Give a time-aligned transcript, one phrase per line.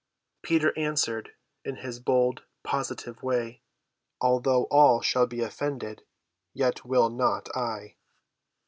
[0.41, 3.61] Peter answered in his bold, positive way,
[4.19, 6.01] "Although all shall be offended,
[6.55, 7.97] yet will not I."